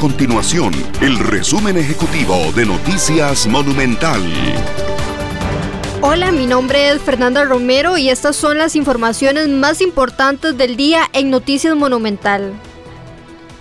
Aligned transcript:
continuación 0.00 0.72
el 1.02 1.18
resumen 1.18 1.76
ejecutivo 1.76 2.34
de 2.56 2.64
Noticias 2.64 3.46
Monumental. 3.46 4.22
Hola, 6.00 6.32
mi 6.32 6.46
nombre 6.46 6.88
es 6.88 7.02
Fernanda 7.02 7.44
Romero 7.44 7.98
y 7.98 8.08
estas 8.08 8.34
son 8.34 8.56
las 8.56 8.76
informaciones 8.76 9.50
más 9.50 9.82
importantes 9.82 10.56
del 10.56 10.76
día 10.76 11.02
en 11.12 11.28
Noticias 11.28 11.76
Monumental. 11.76 12.54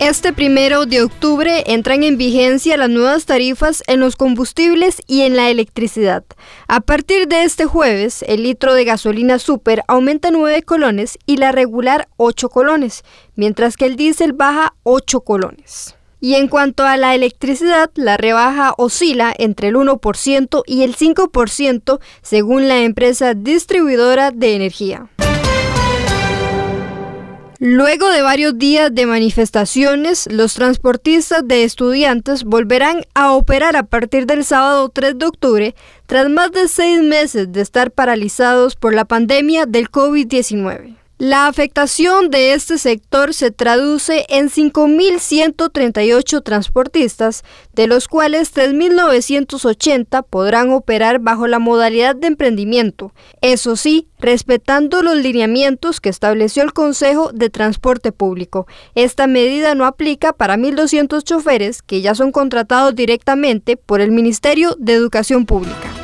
Este 0.00 0.32
primero 0.32 0.86
de 0.86 1.02
octubre 1.02 1.62
entran 1.68 2.02
en 2.02 2.18
vigencia 2.18 2.76
las 2.76 2.90
nuevas 2.90 3.26
tarifas 3.26 3.84
en 3.86 4.00
los 4.00 4.16
combustibles 4.16 5.02
y 5.06 5.20
en 5.20 5.36
la 5.36 5.50
electricidad. 5.50 6.24
A 6.66 6.80
partir 6.80 7.28
de 7.28 7.44
este 7.44 7.64
jueves, 7.64 8.24
el 8.26 8.42
litro 8.42 8.74
de 8.74 8.84
gasolina 8.84 9.38
super 9.38 9.84
aumenta 9.86 10.32
9 10.32 10.64
colones 10.64 11.16
y 11.26 11.36
la 11.36 11.52
regular 11.52 12.08
8 12.16 12.48
colones, 12.48 13.04
mientras 13.36 13.76
que 13.76 13.86
el 13.86 13.94
diésel 13.94 14.32
baja 14.32 14.74
8 14.82 15.20
colones. 15.20 15.94
Y 16.24 16.36
en 16.36 16.48
cuanto 16.48 16.84
a 16.84 16.96
la 16.96 17.14
electricidad, 17.14 17.90
la 17.96 18.16
rebaja 18.16 18.72
oscila 18.78 19.34
entre 19.36 19.68
el 19.68 19.74
1% 19.74 20.62
y 20.66 20.82
el 20.82 20.96
5% 20.96 22.00
según 22.22 22.66
la 22.66 22.80
empresa 22.80 23.34
distribuidora 23.34 24.30
de 24.30 24.54
energía. 24.54 25.06
Luego 27.58 28.08
de 28.08 28.22
varios 28.22 28.56
días 28.56 28.94
de 28.94 29.04
manifestaciones, 29.04 30.26
los 30.32 30.54
transportistas 30.54 31.46
de 31.46 31.64
estudiantes 31.64 32.44
volverán 32.44 33.02
a 33.12 33.32
operar 33.32 33.76
a 33.76 33.82
partir 33.82 34.24
del 34.24 34.46
sábado 34.46 34.88
3 34.88 35.18
de 35.18 35.26
octubre, 35.26 35.74
tras 36.06 36.30
más 36.30 36.50
de 36.52 36.68
seis 36.68 37.02
meses 37.02 37.52
de 37.52 37.60
estar 37.60 37.90
paralizados 37.90 38.76
por 38.76 38.94
la 38.94 39.04
pandemia 39.04 39.66
del 39.66 39.90
COVID-19. 39.90 41.03
La 41.16 41.46
afectación 41.46 42.28
de 42.30 42.54
este 42.54 42.76
sector 42.76 43.34
se 43.34 43.52
traduce 43.52 44.26
en 44.28 44.50
5.138 44.50 46.42
transportistas, 46.42 47.44
de 47.72 47.86
los 47.86 48.08
cuales 48.08 48.52
3.980 48.52 50.26
podrán 50.28 50.72
operar 50.72 51.20
bajo 51.20 51.46
la 51.46 51.60
modalidad 51.60 52.16
de 52.16 52.26
emprendimiento, 52.26 53.14
eso 53.42 53.76
sí, 53.76 54.08
respetando 54.18 55.02
los 55.02 55.14
lineamientos 55.14 56.00
que 56.00 56.08
estableció 56.08 56.64
el 56.64 56.72
Consejo 56.72 57.30
de 57.32 57.48
Transporte 57.48 58.10
Público. 58.10 58.66
Esta 58.96 59.28
medida 59.28 59.76
no 59.76 59.84
aplica 59.84 60.32
para 60.32 60.56
1.200 60.56 61.22
choferes 61.22 61.82
que 61.82 62.00
ya 62.00 62.16
son 62.16 62.32
contratados 62.32 62.96
directamente 62.96 63.76
por 63.76 64.00
el 64.00 64.10
Ministerio 64.10 64.74
de 64.80 64.94
Educación 64.94 65.46
Pública. 65.46 66.03